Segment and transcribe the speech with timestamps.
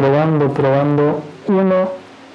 [0.00, 1.20] Probando, probando.
[1.46, 1.88] 1,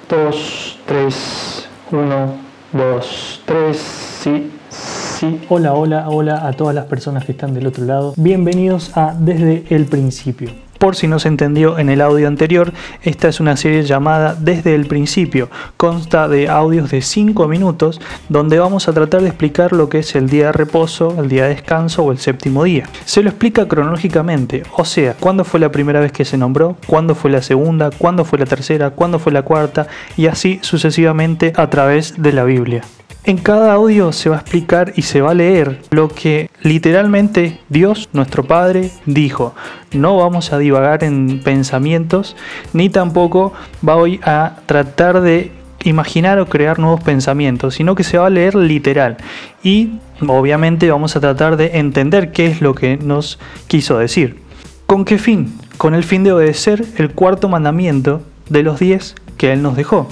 [0.08, 1.68] 2, 3.
[1.90, 2.34] 1,
[2.72, 3.76] 2, 3.
[3.76, 5.40] Sí, sí.
[5.48, 8.14] Hola, hola, hola a todas las personas que están del otro lado.
[8.16, 10.65] Bienvenidos a Desde el Principio.
[10.78, 14.74] Por si no se entendió en el audio anterior, esta es una serie llamada Desde
[14.74, 15.48] el principio.
[15.76, 20.14] Consta de audios de 5 minutos donde vamos a tratar de explicar lo que es
[20.14, 22.88] el día de reposo, el día de descanso o el séptimo día.
[23.04, 27.14] Se lo explica cronológicamente, o sea, cuándo fue la primera vez que se nombró, cuándo
[27.14, 29.86] fue la segunda, cuándo fue la tercera, cuándo fue la cuarta
[30.16, 32.82] y así sucesivamente a través de la Biblia.
[33.26, 37.58] En cada audio se va a explicar y se va a leer lo que literalmente
[37.68, 39.52] Dios, nuestro Padre, dijo.
[39.90, 42.36] No vamos a divagar en pensamientos,
[42.72, 45.50] ni tampoco voy a tratar de
[45.82, 49.16] imaginar o crear nuevos pensamientos, sino que se va a leer literal.
[49.60, 54.40] Y obviamente vamos a tratar de entender qué es lo que nos quiso decir.
[54.86, 55.58] ¿Con qué fin?
[55.78, 60.08] Con el fin de obedecer el cuarto mandamiento de los diez que Él nos dejó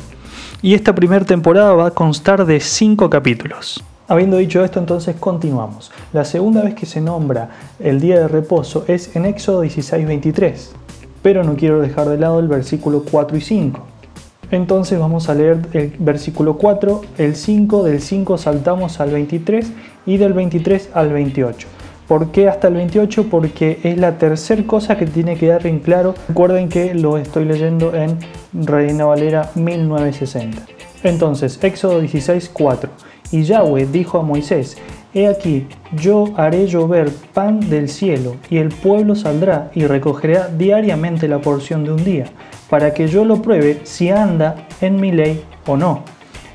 [0.64, 3.84] y esta primera temporada va a constar de 5 capítulos.
[4.08, 5.92] Habiendo dicho esto, entonces continuamos.
[6.14, 10.70] La segunda vez que se nombra el día de reposo es en Éxodo 16:23,
[11.22, 13.78] pero no quiero dejar de lado el versículo 4 y 5.
[14.52, 19.70] Entonces vamos a leer el versículo 4, el 5, del 5 saltamos al 23
[20.06, 21.68] y del 23 al 28.
[22.08, 23.30] ¿Por qué hasta el 28?
[23.30, 26.14] Porque es la tercera cosa que tiene que dar en claro.
[26.28, 28.18] Recuerden que lo estoy leyendo en
[28.52, 30.66] Reina Valera 1960.
[31.02, 32.90] Entonces, Éxodo 16, 4.
[33.30, 34.76] Y Yahweh dijo a Moisés,
[35.14, 41.28] He aquí, yo haré llover pan del cielo, y el pueblo saldrá y recogerá diariamente
[41.28, 42.26] la porción de un día,
[42.68, 46.02] para que yo lo pruebe si anda en mi ley o no.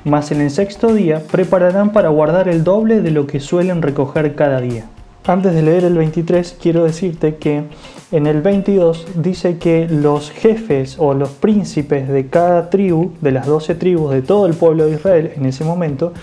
[0.04, 4.36] Mas en el sexto día prepararán para guardar el doble de lo que suelen recoger
[4.36, 4.86] cada día.
[5.30, 7.66] Antes de leer el 23, quiero decirte que
[8.12, 13.46] en el 22 dice que los jefes o los príncipes de cada tribu, de las
[13.46, 16.14] 12 tribus de todo el pueblo de Israel en ese momento,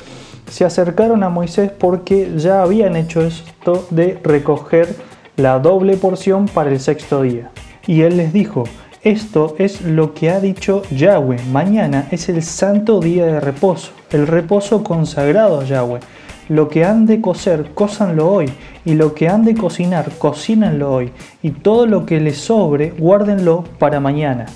[0.50, 4.88] se acercaron a Moisés porque ya habían hecho esto de recoger
[5.36, 7.52] la doble porción para el sexto día.
[7.86, 8.64] Y él les dijo,
[9.04, 14.26] esto es lo que ha dicho Yahweh, mañana es el santo día de reposo, el
[14.26, 16.00] reposo consagrado a Yahweh
[16.48, 18.52] lo que han de cocer, cósanlo hoy,
[18.84, 21.12] y lo que han de cocinar, cocínenlo hoy,
[21.42, 24.46] y todo lo que les sobre, guárdenlo para mañana.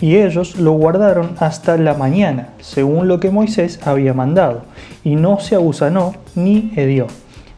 [0.00, 4.62] Y ellos lo guardaron hasta la mañana, según lo que Moisés había mandado,
[5.04, 7.06] y no se abusanó ni hedió.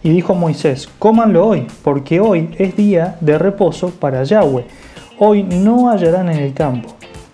[0.02, 4.64] Y dijo Moisés, cómanlo hoy, porque hoy es día de reposo para Yahweh.
[5.18, 6.90] Hoy no hallarán en el campo.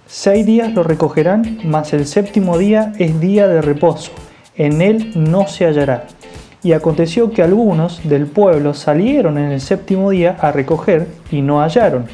[0.06, 4.12] Seis días lo recogerán, mas el séptimo día es día de reposo.
[4.56, 6.06] En él no se hallará.
[6.62, 11.60] Y aconteció que algunos del pueblo salieron en el séptimo día a recoger y no
[11.60, 12.04] hallaron.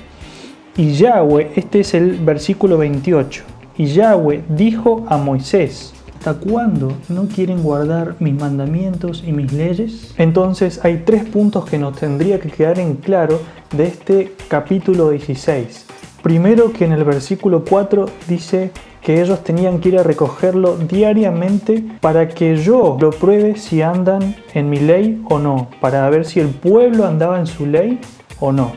[0.76, 3.42] Y Yahweh, este es el versículo 28,
[3.76, 10.14] y Yahweh dijo a Moisés, ¿hasta cuándo no quieren guardar mis mandamientos y mis leyes?
[10.18, 13.40] Entonces hay tres puntos que nos tendría que quedar en claro
[13.76, 15.86] de este capítulo 16.
[16.22, 18.70] Primero que en el versículo 4 dice
[19.02, 24.36] que ellos tenían que ir a recogerlo diariamente para que yo lo pruebe si andan
[24.54, 28.00] en mi ley o no, para ver si el pueblo andaba en su ley
[28.40, 28.72] o no.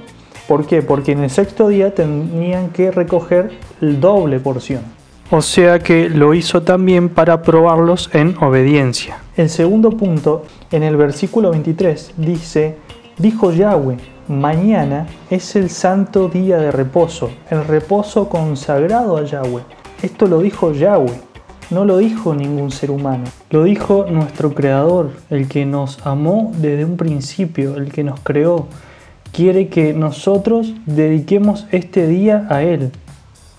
[0.47, 0.81] ¿Por qué?
[0.81, 4.81] Porque en el sexto día tenían que recoger el doble porción.
[5.29, 9.19] O sea que lo hizo también para probarlos en obediencia.
[9.37, 12.75] El segundo punto, en el versículo 23, dice,
[13.17, 13.95] dijo Yahweh,
[14.27, 19.63] mañana es el santo día de reposo, el reposo consagrado a Yahweh.
[20.01, 21.21] Esto lo dijo Yahweh,
[21.69, 26.85] no lo dijo ningún ser humano, lo dijo nuestro Creador, el que nos amó desde
[26.85, 28.65] un principio, el que nos creó.
[29.31, 32.91] Quiere que nosotros dediquemos este día a Él.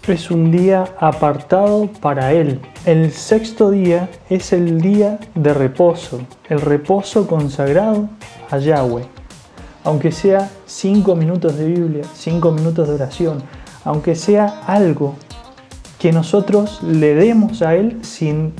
[0.09, 2.61] Es un día apartado para Él.
[2.87, 8.09] El sexto día es el día de reposo, el reposo consagrado
[8.51, 9.05] a Yahweh.
[9.85, 13.45] Aunque sea cinco minutos de Biblia, cinco minutos de oración,
[13.85, 15.15] aunque sea algo
[16.03, 18.55] que nosotros le demos a Él sin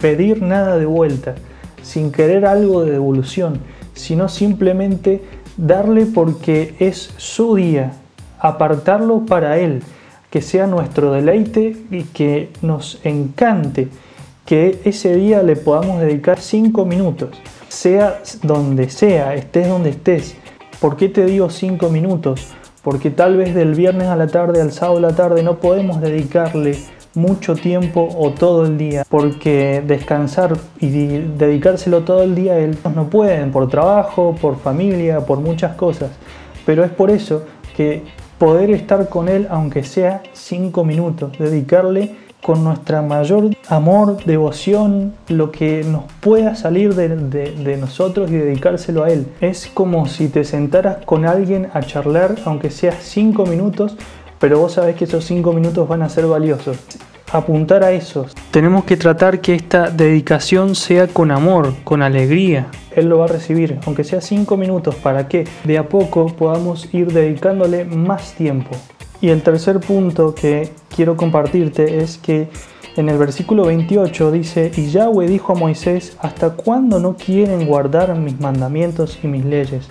[0.00, 1.36] pedir nada de vuelta,
[1.84, 3.60] sin querer algo de devolución,
[3.94, 5.22] sino simplemente
[5.56, 7.92] darle porque es su día,
[8.40, 9.84] apartarlo para Él,
[10.30, 13.86] que sea nuestro deleite y que nos encante
[14.44, 20.34] que ese día le podamos dedicar cinco minutos, sea donde sea, estés donde estés.
[20.80, 22.48] ¿Por qué te digo cinco minutos?
[22.82, 26.00] Porque tal vez del viernes a la tarde al sábado a la tarde no podemos
[26.00, 26.78] dedicarle
[27.14, 33.10] mucho tiempo o todo el día, porque descansar y dedicárselo todo el día ellos no
[33.10, 36.10] pueden, por trabajo, por familia, por muchas cosas.
[36.64, 37.44] Pero es por eso
[37.76, 38.02] que
[38.38, 45.50] poder estar con Él aunque sea cinco minutos, dedicarle con nuestra mayor amor, devoción, lo
[45.50, 49.26] que nos pueda salir de, nosotros y dedicárselo a Él.
[49.40, 53.96] Es como si te sentaras con alguien a charlar, aunque sea cinco minutos,
[54.38, 56.78] pero vos sabés que esos cinco minutos van a ser valiosos.
[57.32, 58.34] Apuntar a esos.
[58.50, 62.66] Tenemos que tratar que esta dedicación sea con amor, con alegría.
[62.96, 66.92] Él lo va a recibir, aunque sea cinco minutos, para que de a poco podamos
[66.92, 68.70] ir dedicándole más tiempo.
[69.20, 72.48] Y el tercer punto que quiero compartirte es que
[72.96, 78.16] en el versículo 28 dice, y Yahweh dijo a Moisés, ¿hasta cuándo no quieren guardar
[78.16, 79.88] mis mandamientos y mis leyes?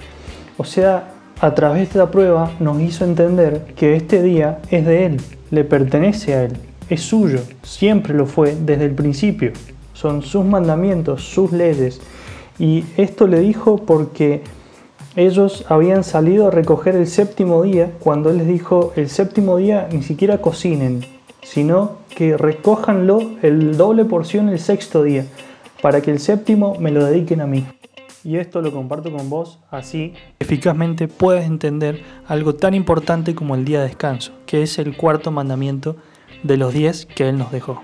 [0.58, 5.06] O sea, a través de la prueba nos hizo entender que este día es de
[5.06, 5.22] Él,
[5.52, 6.58] le pertenece a Él,
[6.90, 9.54] es suyo, siempre lo fue desde el principio.
[9.94, 12.02] Son sus mandamientos, sus leyes.
[12.58, 14.42] Y esto le dijo porque
[15.16, 19.88] ellos habían salido a recoger el séptimo día cuando Él les dijo, el séptimo día
[19.92, 21.04] ni siquiera cocinen,
[21.42, 25.26] sino que recójanlo el doble porción el sexto día,
[25.82, 27.66] para que el séptimo me lo dediquen a mí.
[28.24, 33.64] Y esto lo comparto con vos, así eficazmente puedes entender algo tan importante como el
[33.64, 35.96] día de descanso, que es el cuarto mandamiento
[36.44, 37.82] de los diez que Él nos dejó.